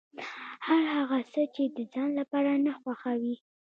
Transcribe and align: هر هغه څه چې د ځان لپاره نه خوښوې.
هر 0.65 0.81
هغه 0.95 1.19
څه 1.31 1.41
چې 1.55 1.63
د 1.77 1.77
ځان 1.93 2.09
لپاره 2.19 2.51
نه 2.65 2.71
خوښوې. 2.79 3.35